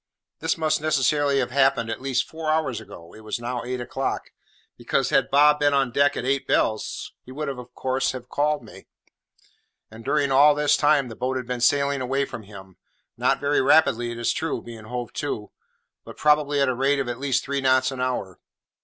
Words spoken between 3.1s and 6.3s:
(it was now eight o'clock), because, had Bob been on deck at